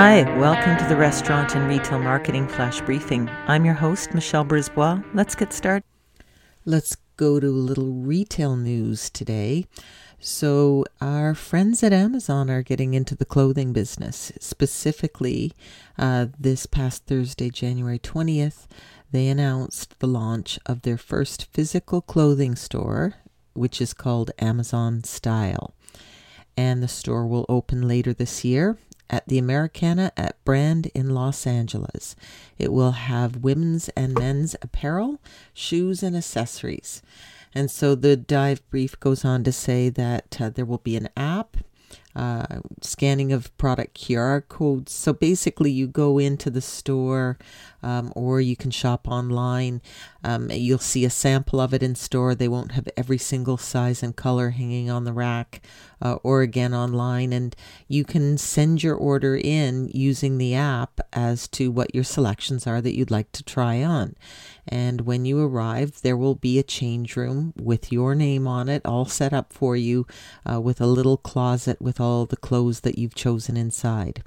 [0.00, 3.28] Hi, welcome to the Restaurant and Retail Marketing Flash Briefing.
[3.48, 5.02] I'm your host, Michelle Brisbois.
[5.12, 5.82] Let's get started.
[6.64, 9.66] Let's go to a little retail news today.
[10.20, 14.30] So, our friends at Amazon are getting into the clothing business.
[14.38, 15.52] Specifically,
[15.98, 18.68] uh, this past Thursday, January 20th,
[19.10, 23.14] they announced the launch of their first physical clothing store,
[23.54, 25.74] which is called Amazon Style.
[26.56, 28.78] And the store will open later this year
[29.10, 32.16] at the Americana at Brand in Los Angeles.
[32.58, 35.20] It will have women's and men's apparel,
[35.54, 37.02] shoes, and accessories.
[37.54, 41.08] And so the dive brief goes on to say that uh, there will be an
[41.16, 41.56] app
[42.18, 44.92] uh, scanning of product QR codes.
[44.92, 47.38] So basically, you go into the store
[47.80, 49.80] um, or you can shop online.
[50.24, 52.34] Um, you'll see a sample of it in store.
[52.34, 55.62] They won't have every single size and color hanging on the rack
[56.02, 57.32] uh, or again online.
[57.32, 57.54] And
[57.86, 62.80] you can send your order in using the app as to what your selections are
[62.80, 64.14] that you'd like to try on.
[64.66, 68.82] And when you arrive, there will be a change room with your name on it,
[68.84, 70.06] all set up for you
[70.50, 74.22] uh, with a little closet with all the clothes that you've chosen inside.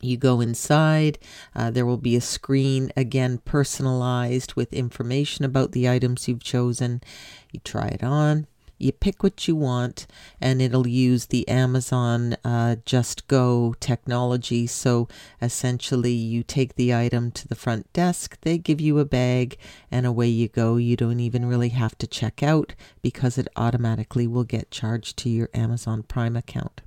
[0.00, 1.18] You go inside,
[1.54, 7.00] uh, there will be a screen, again personalized with information about the items you've chosen.
[7.52, 8.46] You try it on,
[8.78, 10.06] you pick what you want,
[10.40, 14.66] and it'll use the Amazon uh, Just Go technology.
[14.66, 15.08] So
[15.40, 19.56] essentially, you take the item to the front desk, they give you a bag,
[19.90, 20.76] and away you go.
[20.76, 25.28] You don't even really have to check out because it automatically will get charged to
[25.30, 26.80] your Amazon Prime account.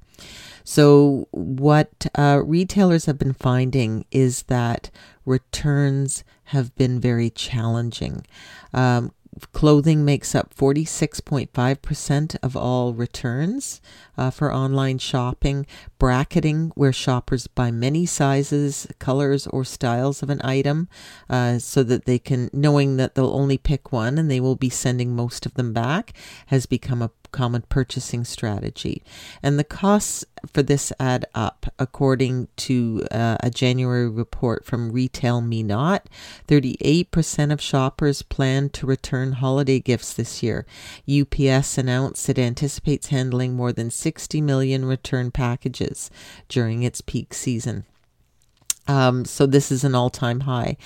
[0.63, 4.89] So, what uh, retailers have been finding is that
[5.25, 8.25] returns have been very challenging.
[8.73, 9.11] Um,
[9.53, 13.81] clothing makes up 46.5% of all returns
[14.17, 15.65] uh, for online shopping.
[15.99, 20.87] Bracketing, where shoppers buy many sizes, colors, or styles of an item
[21.29, 24.69] uh, so that they can, knowing that they'll only pick one and they will be
[24.69, 26.13] sending most of them back,
[26.47, 29.03] has become a common purchasing strategy.
[29.41, 35.41] And the costs for this add up, according to uh, a January report from Retail
[35.41, 36.07] Me Not.
[36.47, 40.65] 38% of shoppers plan to return holiday gifts this year.
[41.09, 46.09] UPS announced it anticipates handling more than 60 million return packages
[46.47, 47.85] during its peak season.
[48.87, 50.77] Um, so this is an all-time high.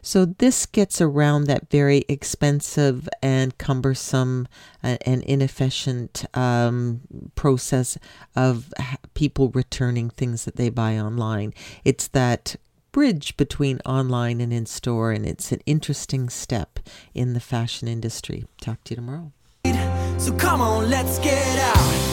[0.00, 4.48] So this gets around that very expensive and cumbersome
[4.82, 7.02] uh, and inefficient um,
[7.36, 7.96] process
[8.34, 8.72] of
[9.14, 11.54] people returning things that they buy online.
[11.84, 12.56] It's that
[12.90, 16.80] bridge between online and in store, and it's an interesting step
[17.14, 18.44] in the fashion industry.
[18.60, 19.32] Talk to you tomorrow.
[20.18, 22.11] So come on, let's get out.